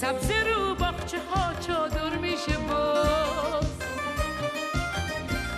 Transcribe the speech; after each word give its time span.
سبز 0.00 0.30
رو 0.30 0.74
باخچه 0.74 1.18
ها 1.30 1.52
چادر 1.66 2.16
میشه 2.16 2.56
باز. 2.68 3.66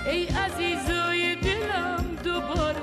ای 0.07 0.27
عزیزای 0.27 1.37
دلم 1.37 2.05
دوباره 2.25 2.81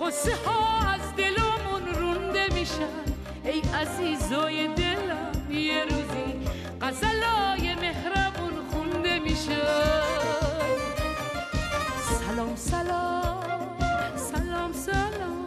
قصه 0.00 0.32
ها 0.46 0.88
از 0.88 1.16
دلمون 1.16 1.94
رونده 1.94 2.54
میشن. 2.54 3.04
ای 3.44 3.62
عزیزای 3.74 4.68
دلم 4.68 5.50
یه 5.50 5.82
روزی 5.84 6.48
غزلای 6.80 7.74
مهربون 7.74 8.68
خونده 8.70 9.18
میشن 9.18 10.02
سلام 12.08 12.56
سلام 12.56 13.42
سلام 14.16 14.72
سلام. 14.72 15.46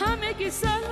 همگی 0.00 0.50
سلام. 0.50 0.91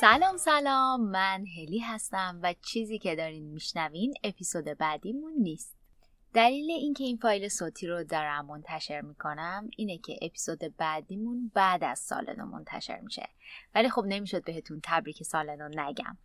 سلام 0.00 0.36
سلام. 0.36 1.00
من 1.00 1.44
هلی 1.56 1.78
هستم 1.78 2.40
و 2.42 2.54
چیزی 2.62 2.98
که 2.98 3.16
دارین 3.16 3.44
میشنوین 3.44 4.14
اپیزود 4.24 4.64
بعدیمون 4.64 5.32
نیست. 5.38 5.76
دلیل 6.34 6.70
اینکه 6.70 7.04
این 7.04 7.16
فایل 7.16 7.48
صوتی 7.48 7.86
رو 7.86 8.04
دارم 8.04 8.46
منتشر 8.46 9.00
می‌کنم 9.00 9.70
اینه 9.76 9.98
که 9.98 10.18
اپیزود 10.22 10.76
بعدیمون 10.76 11.50
بعد 11.54 11.84
از 11.84 11.98
سال 11.98 12.36
منتشر 12.36 13.00
میشه. 13.00 13.28
ولی 13.74 13.88
خب 13.88 14.04
نمی‌شد 14.06 14.44
بهتون 14.44 14.80
تبریک 14.84 15.22
سال 15.22 15.56
نو 15.56 15.68
نگم. 15.68 16.18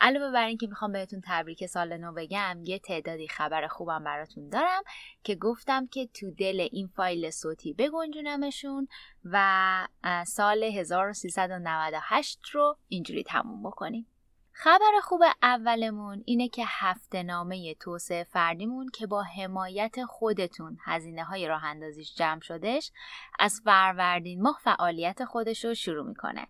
علاوه 0.00 0.32
بر 0.32 0.46
اینکه 0.46 0.66
می‌خوام 0.66 0.92
بهتون 0.92 1.22
تبریک 1.24 1.66
سال 1.66 1.96
نو 1.96 2.12
بگم 2.12 2.58
یه 2.64 2.78
تعدادی 2.78 3.28
خبر 3.28 3.66
خوبم 3.66 4.04
براتون 4.04 4.48
دارم 4.48 4.82
که 5.24 5.34
گفتم 5.34 5.86
که 5.86 6.06
تو 6.06 6.30
دل 6.30 6.68
این 6.72 6.86
فایل 6.86 7.30
صوتی 7.30 7.72
بگنجونمشون 7.72 8.88
و 9.24 9.88
سال 10.26 10.64
1398 10.64 12.40
رو 12.52 12.76
اینجوری 12.88 13.22
تموم 13.22 13.62
بکنیم 13.62 14.06
خبر 14.52 15.00
خوب 15.02 15.22
اولمون 15.42 16.22
اینه 16.26 16.48
که 16.48 16.64
هفته 16.66 17.22
نامه 17.22 17.74
توسعه 17.74 18.24
فردیمون 18.24 18.88
که 18.88 19.06
با 19.06 19.22
حمایت 19.22 20.04
خودتون 20.04 20.78
هزینه 20.84 21.24
های 21.24 21.48
راه 21.48 21.64
اندازیش 21.64 22.14
جمع 22.14 22.40
شدش 22.40 22.92
از 23.38 23.60
فروردین 23.64 24.42
ماه 24.42 24.58
فعالیت 24.62 25.24
خودش 25.24 25.64
رو 25.64 25.74
شروع 25.74 26.08
می‌کنه. 26.08 26.46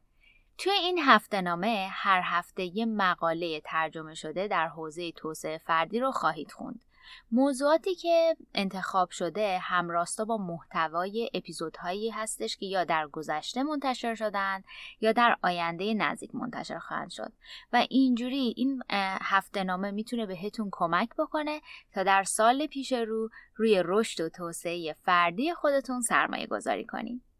توی 0.62 0.72
این 0.72 0.98
هفته 0.98 1.40
نامه 1.40 1.88
هر 1.90 2.20
هفته 2.24 2.62
یه 2.76 2.86
مقاله 2.86 3.60
ترجمه 3.60 4.14
شده 4.14 4.48
در 4.48 4.68
حوزه 4.68 5.12
توسعه 5.12 5.58
فردی 5.58 6.00
رو 6.00 6.10
خواهید 6.10 6.52
خوند. 6.52 6.84
موضوعاتی 7.32 7.94
که 7.94 8.36
انتخاب 8.54 9.10
شده 9.10 9.58
همراستا 9.58 10.24
با 10.24 10.36
محتوای 10.36 11.30
اپیزودهایی 11.34 12.10
هستش 12.10 12.56
که 12.56 12.66
یا 12.66 12.84
در 12.84 13.08
گذشته 13.08 13.62
منتشر 13.62 14.14
شدن 14.14 14.62
یا 15.00 15.12
در 15.12 15.36
آینده 15.42 15.94
نزدیک 15.94 16.34
منتشر 16.34 16.78
خواهند 16.78 17.10
شد 17.10 17.32
و 17.72 17.86
اینجوری 17.90 18.54
این 18.56 18.82
هفته 19.20 19.64
نامه 19.64 19.90
می‌تونه 19.90 20.26
بهتون 20.26 20.68
کمک 20.72 21.08
بکنه 21.18 21.60
تا 21.92 22.02
در 22.02 22.22
سال 22.22 22.66
پیش 22.66 22.92
رو 22.92 23.30
روی 23.56 23.82
رشد 23.84 24.24
و 24.24 24.28
توسعه 24.28 24.92
فردی 24.92 25.54
خودتون 25.54 26.00
سرمایه 26.00 26.46
گذاری 26.46 26.84
کنید. 26.84 27.31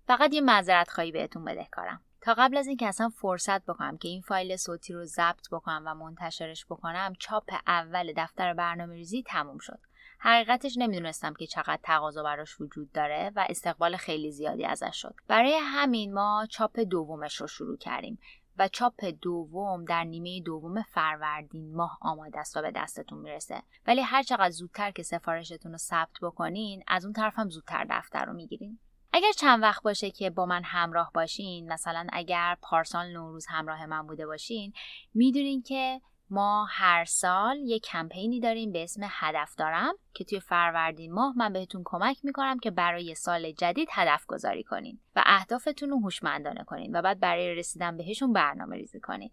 فقط 0.07 0.33
یه 0.33 0.41
معذرت 0.41 0.89
خواهی 0.89 1.11
بهتون 1.11 1.45
بدهکارم. 1.45 2.01
تا 2.21 2.33
قبل 2.37 2.57
از 2.57 2.67
اینکه 2.67 2.87
اصلا 2.87 3.09
فرصت 3.09 3.65
بکنم 3.65 3.97
که 3.97 4.07
این 4.07 4.21
فایل 4.21 4.55
صوتی 4.55 4.93
رو 4.93 5.05
ضبط 5.05 5.49
بکنم 5.51 5.83
و 5.85 5.93
منتشرش 5.93 6.65
بکنم 6.65 7.13
چاپ 7.19 7.51
اول 7.67 8.13
دفتر 8.17 8.53
برنامه 8.53 8.95
ریزی 8.95 9.23
تموم 9.23 9.57
شد. 9.57 9.79
حقیقتش 10.19 10.77
نمی‌دونستم 10.77 11.33
که 11.33 11.47
چقدر 11.47 11.79
تقاضا 11.83 12.23
براش 12.23 12.61
وجود 12.61 12.91
داره 12.91 13.31
و 13.35 13.45
استقبال 13.49 13.97
خیلی 13.97 14.31
زیادی 14.31 14.65
ازش 14.65 15.01
شد. 15.01 15.15
برای 15.27 15.59
همین 15.61 16.13
ما 16.13 16.47
چاپ 16.49 16.79
دومش 16.79 17.35
رو 17.35 17.47
شروع 17.47 17.77
کردیم 17.77 18.19
و 18.57 18.67
چاپ 18.67 19.05
دوم 19.05 19.85
در 19.85 20.03
نیمه 20.03 20.41
دوم 20.41 20.81
فروردین 20.81 21.75
ماه 21.75 21.97
آماده 22.01 22.39
است 22.39 22.57
و 22.57 22.61
به 22.61 22.71
دستتون 22.71 23.19
می‌رسه. 23.19 23.61
ولی 23.87 24.01
هر 24.01 24.23
چقدر 24.23 24.49
زودتر 24.49 24.91
که 24.91 25.03
سفارشتون 25.03 25.71
رو 25.71 25.77
ثبت 25.77 26.19
بکنین 26.21 26.83
از 26.87 27.05
اون 27.05 27.13
طرف 27.13 27.39
هم 27.39 27.49
زودتر 27.49 27.85
دفتر 27.89 28.25
رو 28.25 28.33
می‌گیرین. 28.33 28.79
اگر 29.13 29.31
چند 29.31 29.63
وقت 29.63 29.83
باشه 29.83 30.11
که 30.11 30.29
با 30.29 30.45
من 30.45 30.61
همراه 30.63 31.11
باشین 31.13 31.73
مثلا 31.73 32.07
اگر 32.13 32.57
پارسال 32.61 33.07
نوروز 33.07 33.45
همراه 33.49 33.85
من 33.85 34.07
بوده 34.07 34.25
باشین 34.25 34.73
می‌دونین 35.13 35.61
که 35.61 36.01
ما 36.29 36.67
هر 36.69 37.05
سال 37.05 37.57
یک 37.57 37.83
کمپینی 37.83 38.39
داریم 38.39 38.71
به 38.71 38.83
اسم 38.83 39.01
هدف 39.09 39.55
دارم 39.55 39.93
که 40.13 40.23
توی 40.23 40.39
فروردین 40.39 41.13
ماه 41.13 41.37
من 41.37 41.53
بهتون 41.53 41.81
کمک 41.85 42.17
می‌کنم 42.23 42.59
که 42.59 42.71
برای 42.71 43.15
سال 43.15 43.51
جدید 43.51 43.87
هدف 43.91 44.25
گذاری 44.25 44.63
کنین 44.63 44.99
و 45.15 45.23
اهدافتون 45.25 45.89
رو 45.89 45.99
هوشمندانه 45.99 46.63
کنین 46.63 46.95
و 46.95 47.01
بعد 47.01 47.19
برای 47.19 47.55
رسیدن 47.55 47.97
بهشون 47.97 48.33
برنامه 48.33 48.75
ریزی 48.75 48.99
کنین. 48.99 49.31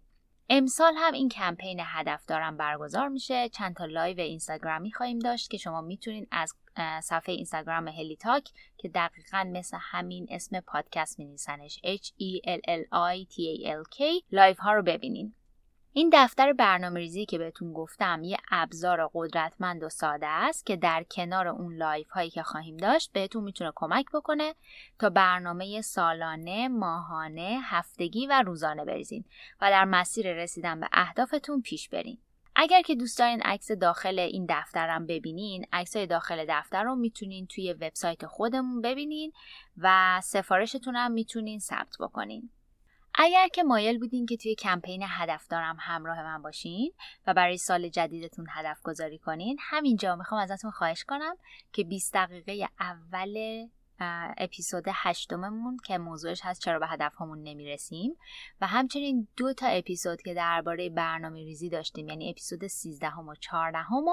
امسال 0.49 0.93
هم 0.97 1.13
این 1.13 1.29
کمپین 1.29 1.79
هدف 1.83 2.25
دارم 2.25 2.57
برگزار 2.57 3.07
میشه. 3.07 3.49
چند 3.49 3.75
تا 3.75 3.85
لایو 3.85 4.19
اینستاگرامی 4.19 4.91
خواهیم 4.91 5.19
داشت 5.19 5.49
که 5.49 5.57
شما 5.57 5.81
می‌تونین 5.81 6.27
از 6.31 6.53
صفحه 7.01 7.35
اینستاگرام 7.35 7.87
Helli 7.87 8.15
Talk 8.15 8.49
که 8.77 8.89
دقیقا 8.89 9.51
مثل 9.53 9.77
همین 9.81 10.27
اسم 10.29 10.59
پادکست 10.59 11.19
می 11.19 11.37
H 11.83 12.07
E 12.07 12.47
L 12.47 12.59
L 12.67 12.83
I 12.91 13.27
T 13.33 13.35
A 13.35 13.67
L 13.67 13.97
K. 13.97 14.01
لایو 14.31 14.59
ها 14.59 14.73
رو 14.73 14.83
ببینین. 14.83 15.33
این 15.93 16.09
دفتر 16.13 16.53
برنامه 16.53 16.99
ریزی 16.99 17.25
که 17.25 17.37
بهتون 17.37 17.73
گفتم 17.73 18.23
یه 18.23 18.37
ابزار 18.51 19.11
قدرتمند 19.13 19.83
و 19.83 19.89
ساده 19.89 20.27
است 20.27 20.65
که 20.65 20.75
در 20.75 21.03
کنار 21.11 21.47
اون 21.47 21.75
لایو 21.75 22.09
هایی 22.09 22.29
که 22.29 22.43
خواهیم 22.43 22.77
داشت 22.77 23.11
بهتون 23.11 23.43
می‌تونه 23.43 23.71
کمک 23.75 24.05
بکنه 24.13 24.55
تا 24.99 25.09
برنامه 25.09 25.81
سالانه، 25.81 26.67
ماهانه، 26.67 27.59
هفتگی 27.63 28.27
و 28.27 28.43
روزانه 28.45 28.85
بریزین 28.85 29.25
و 29.61 29.69
در 29.69 29.85
مسیر 29.85 30.33
رسیدن 30.33 30.79
به 30.79 30.87
اهدافتون 30.91 31.61
پیش 31.61 31.89
برین. 31.89 32.17
اگر 32.59 32.81
که 32.81 32.95
دوست 32.95 33.19
دارین 33.19 33.41
عکس 33.41 33.71
داخل 33.71 34.19
این 34.19 34.45
دفترم 34.49 35.05
ببینین 35.05 35.65
عکسای 35.73 36.07
داخل 36.07 36.45
دفتر 36.49 36.83
رو 36.83 36.95
می‌تونین 36.95 37.47
توی 37.47 37.73
وبسایت 37.73 38.25
خودمون 38.25 38.81
ببینین 38.81 39.31
و 39.77 40.19
سفارشتون 40.23 40.95
هم 40.95 41.11
می‌تونین 41.11 41.59
ثبت 41.59 41.95
بکنین. 41.99 42.49
اگر 43.15 43.47
که 43.47 43.63
مایل 43.63 43.99
بودین 43.99 44.25
که 44.25 44.37
توی 44.37 44.55
کمپین 44.55 45.03
هدف 45.07 45.47
دارم 45.47 45.77
همراه 45.79 46.23
من 46.23 46.41
باشین 46.41 46.93
و 47.27 47.33
برای 47.33 47.57
سال 47.57 47.89
جدیدتون 47.89 48.45
هدف 48.49 48.81
گذاری 48.83 49.17
کنین 49.17 49.57
همینجا 49.61 50.15
می‌خوام 50.15 50.41
ازتون 50.41 50.71
خواهش 50.71 51.03
کنم 51.03 51.35
که 51.73 51.83
20 51.83 52.13
دقیقه 52.13 52.67
اول 52.79 53.67
اپیزود 54.37 54.83
هشتممون 54.87 55.77
که 55.85 55.97
موضوعش 55.97 56.41
هست 56.43 56.61
چرا 56.61 56.79
به 56.79 56.87
هدف 56.87 57.21
همون 57.21 57.43
نمی‌رسیم. 57.43 58.17
و 58.61 58.67
همچنین 58.67 59.27
دو 59.37 59.53
تا 59.53 59.67
اپیزود 59.67 60.21
که 60.21 60.33
درباره 60.33 60.89
برنامه 60.89 61.39
ریزی 61.39 61.69
داشتیم 61.69 62.07
یعنی 62.07 62.29
اپیزود 62.29 62.67
13 62.67 63.09
هم 63.09 63.27
و 63.27 63.35
14 63.35 63.77
هم 63.77 64.05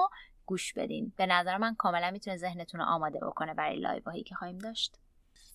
گوش 0.45 0.73
بدین. 0.73 1.13
به 1.17 1.25
نظر 1.25 1.57
من 1.57 1.75
کاملا 1.75 2.11
می‌تونه 2.11 2.37
ذهنتون 2.37 2.81
رو 2.81 2.87
آماده 2.87 3.19
بکنه 3.19 3.53
برای 3.53 3.79
لایو 3.79 4.03
هایی 4.05 4.23
که 4.23 4.35
خواهیم 4.35 4.57
داشت. 4.57 4.97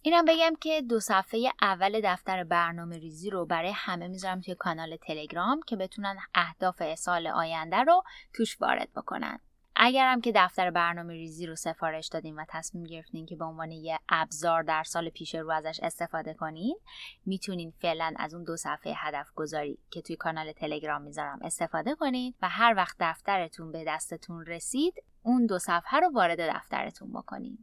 اینم 0.03 0.25
بگم 0.25 0.53
که 0.61 0.83
دو 0.83 1.01
صفحه 1.01 1.53
اول 1.63 2.01
دفتر 2.05 2.45
برنامه 2.45 2.99
ریزی 2.99 3.31
رو 3.31 3.47
برای 3.47 3.73
همه 3.75 4.09
می‌ذارم 4.09 4.41
توی 4.41 4.55
کانال 4.55 4.97
تلگرام 4.97 5.61
که 5.67 5.77
بتونن 5.77 6.19
اهداف 6.35 6.95
سال 6.95 7.27
آینده 7.27 7.77
رو 7.77 8.03
توش 8.33 8.61
وارد 8.61 8.89
بکنن. 8.97 9.41
اگرم 9.83 10.21
که 10.21 10.33
دفتر 10.35 10.71
برنامه 10.71 11.13
ریزی 11.13 11.47
رو 11.47 11.57
سفارش 11.57 12.09
دادین 12.09 12.37
و 12.37 12.45
تصمیم 12.49 12.85
گرفتین 12.85 13.27
که 13.27 13.37
به 13.37 13.45
عنوان 13.45 13.71
یه 13.71 13.99
ابزار 14.09 14.63
در 14.63 14.83
سال 14.83 15.09
پیش 15.09 15.35
رو 15.35 15.51
ازش 15.51 15.81
استفاده 15.83 16.35
کنین 16.35 16.79
می‌تونین 17.27 17.73
فعلا 17.79 18.15
از 18.17 18.35
اون 18.35 18.45
دو 18.45 18.57
صفحه 18.57 18.93
هدف 18.97 19.33
گذاری 19.35 19.79
که 19.91 20.03
توی 20.03 20.17
کانال 20.17 20.53
تلگرام 20.53 21.03
می‌ذارم 21.03 21.39
استفاده 21.43 21.95
کنین 21.95 22.35
و 22.43 22.49
هر 22.49 22.75
وقت 22.77 22.97
دفترتون 23.01 23.73
به 23.73 23.85
دستتون 23.87 24.47
رسید 24.47 24.95
اون 25.23 25.47
دو 25.47 25.59
صفحه 25.59 26.01
رو 26.01 26.11
وارد 26.15 26.57
دفترتون 26.57 27.13
بکنین 27.13 27.59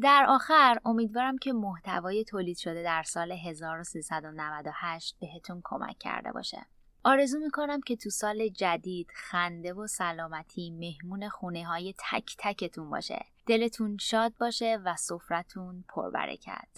در 0.00 0.26
آخر 0.28 0.78
امیدوارم 0.84 1.38
که 1.38 1.52
محتوای 1.52 2.24
تولید 2.24 2.56
شده 2.56 2.82
در 2.82 3.02
سال 3.02 3.32
1398 3.32 5.16
بهتون 5.20 5.60
کمک 5.64 5.98
کرده 5.98 6.32
باشه. 6.32 6.66
آرزو 7.06 7.38
می‌کنم 7.38 7.80
که 7.80 7.96
تو 7.96 8.10
سال 8.10 8.48
جدید 8.48 9.10
خنده 9.14 9.72
و 9.72 9.86
سلامتی 9.86 10.70
مهمون 10.70 11.28
خونه 11.28 11.64
های 11.64 11.94
تک 11.98 12.36
تکتون 12.38 12.90
باشه. 12.90 13.24
دلتون 13.46 13.96
شاد 14.00 14.32
باشه 14.40 14.78
و 14.84 14.96
سفرتون 14.96 15.84
پربرکت. 15.88 16.68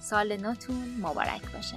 سال 0.00 0.36
نوتون 0.36 0.96
مبارک 1.00 1.52
باشه. 1.52 1.76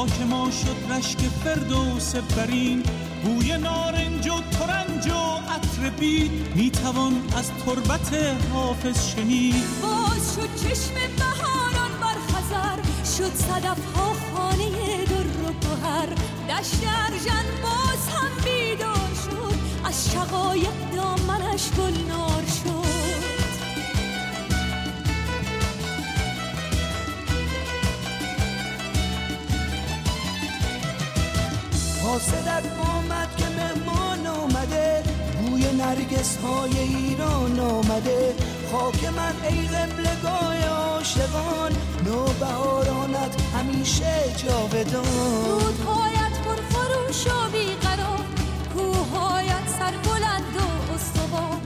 خاک 0.00 0.22
ما 0.30 0.50
شد 0.50 0.92
رشک 0.92 1.18
فردوس 1.18 2.16
برین. 2.16 2.82
بوی 3.24 3.58
نارنج 3.58 4.28
و 4.28 4.40
ترنج 4.40 5.06
و 5.06 5.52
عطر 5.52 5.90
بید. 5.98 6.30
می‌توان 6.54 7.12
از 7.36 7.50
تربت 7.50 8.14
حافظ 8.52 9.08
شنید. 9.08 9.64
باز 9.82 10.34
شد 10.34 10.54
چشم 10.56 10.94
بهاران 11.18 11.92
بر 12.00 12.18
خزر. 12.28 12.78
شد 13.16 13.34
صدف 13.34 13.94
ها 13.94 14.12
خانه 14.32 15.04
در 15.04 15.48
و 15.48 15.52
گوهر 15.62 16.08
دشت 16.48 16.82
ارجن 17.04 17.46
باز 17.62 18.08
هم 18.14 18.44
بیدار 18.44 19.10
شد. 19.24 19.54
از 19.84 20.12
شقایق 20.12 20.76
دامنش 20.96 21.70
گلنار 21.70 22.42
شد. 22.64 22.79
حاسدت 32.10 32.64
آمد 32.96 33.36
که 33.36 33.44
مهمان 33.44 34.26
آمده. 34.26 35.02
بوی 35.40 35.62
نرگس 35.72 36.36
های 36.36 36.78
ایران 36.78 37.60
آمده. 37.60 38.34
خاک 38.72 39.04
من 39.04 39.34
ای 39.48 39.68
قبلگاه 39.68 40.64
عاشقان. 40.68 41.72
نوبهارانت 42.04 43.34
همیشه 43.54 44.14
جاودان. 44.36 45.04
رودهایت 45.50 46.34
پر 46.44 46.56
خروش 46.70 47.26
و 47.26 47.50
بیقرار 47.52 48.24
کوههایت 48.74 49.66
سر 49.78 49.92
بلند 50.04 50.56
و 50.56 50.92
استوار. 50.94 51.60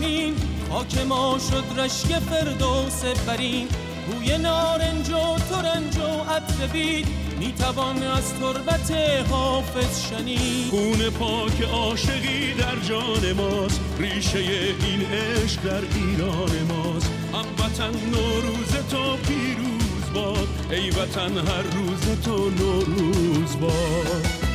زمین 0.00 0.34
خاک 0.70 0.98
ما 0.98 1.38
شد 1.50 1.80
رشک 1.80 2.18
فردوس 2.18 3.04
برین. 3.26 3.68
بوی 4.06 4.38
نارنج 4.38 5.10
و 5.10 5.38
ترنج 5.38 5.96
و 5.96 6.32
عطر 6.32 6.66
بید 6.72 7.06
می‌توان 7.38 8.02
از 8.02 8.34
تربت 8.34 8.90
حافظ 9.30 10.08
شنید. 10.08 10.70
خون 10.70 11.10
پاک 11.10 11.62
عاشقی 11.62 12.54
در 12.54 12.76
جان 12.88 13.32
ماست. 13.32 13.80
ریشه 13.98 14.38
این 14.38 15.02
عشق 15.12 15.62
در 15.62 15.82
ایران 15.94 16.50
ماست. 16.68 17.10
هموطن 17.32 17.98
نوروز 18.10 18.72
تو 18.90 19.16
پیروز 19.16 20.12
باد. 20.14 20.48
ای 20.70 20.90
وطن 20.90 21.38
هر 21.38 21.62
روز 21.62 22.22
تو 22.24 22.50
نوروز 22.50 23.56
باد. 23.60 24.49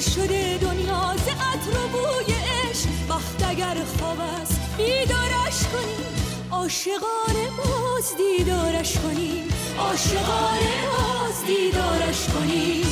پر 0.00 0.10
شده 0.10 0.58
دنیا 0.58 1.14
ز 1.16 1.28
عطر 1.28 1.78
و 1.78 1.88
بوی 1.88 2.34
عشق. 2.34 2.88
وقت 3.08 3.48
اگر 3.48 3.76
خواب 3.98 4.18
است 4.20 4.60
بیدارش 4.76 5.62
کنیم. 5.72 6.06
عاشقانه 6.50 7.48
باز 7.56 8.16
دیدارش 8.16 8.98
کنیم. 8.98 9.48
عاشقانه 9.78 10.72
باز 10.86 11.44
دیدارش 11.46 12.26
کنیم. 12.26 12.86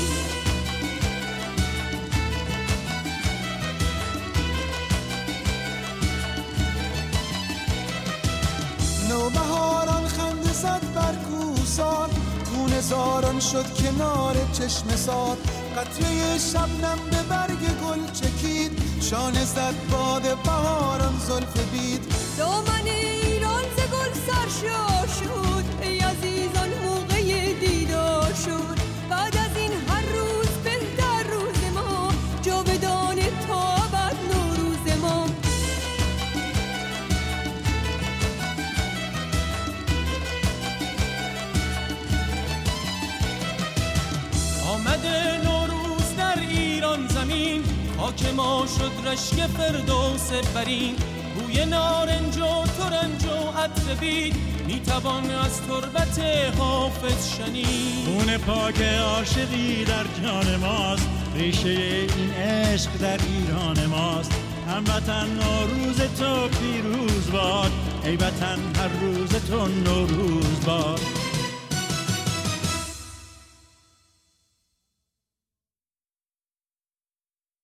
نوبهاران 9.09 10.09
خنده 10.09 10.53
زد 10.53 10.83
بر 10.95 11.15
کوسان 11.15 12.11
خون 12.45 12.81
زاران 12.81 13.41
شد 13.41 13.67
کنار 13.75 14.37
چشم 14.53 14.97
سار. 14.97 15.37
قطره 15.77 16.18
شبنم 16.39 16.99
به 17.11 17.23
برگ 17.23 17.59
گل 17.59 18.13
چکید. 18.13 18.73
شانه 19.01 19.45
زد 19.45 19.75
باد 19.91 20.23
بهاران 20.23 21.19
زلف 21.29 21.71
بید. 21.73 22.03
دامن 22.39 22.87
ایران 22.87 23.63
ز 23.77 23.81
گل 23.81 24.13
سرشار 24.27 25.07
شد 25.07 25.65
ای 25.83 25.99
عزیزان 25.99 26.69
موقع 26.85 27.53
دیدار 27.53 28.33
شد 28.45 28.78
خاک 48.09 48.35
ما 48.35 48.67
شد 48.79 49.09
رشک 49.09 49.47
فردوس 49.47 50.31
برین. 50.55 50.97
بوی 51.35 51.65
نارنج 51.65 52.37
و 52.37 52.67
ترنج 52.79 53.25
و 53.25 53.59
عطر 53.59 53.95
بید 54.01 54.35
می‌توان 54.67 55.31
از 55.31 55.61
تربت 55.61 56.19
حافظ 56.59 57.37
شنید. 57.37 58.05
خون 58.05 58.37
پاک 58.37 58.83
عاشقی 58.83 59.85
در 59.85 60.05
جان 60.23 60.57
ماست. 60.57 61.09
ریشه 61.35 61.69
این 61.69 62.31
عشق 62.31 62.91
در 63.01 63.19
ایران 63.19 63.87
ماست. 63.87 64.33
هموطن 64.69 65.27
نوروز 65.27 65.97
تو 65.97 66.49
پیروز 66.49 67.31
باد. 67.31 67.73
ای 68.05 68.17
وطن 68.17 68.59
هر 68.77 68.89
روز 69.01 69.31
تو 69.31 69.67
نوروز 69.67 70.65
باد. 70.67 71.01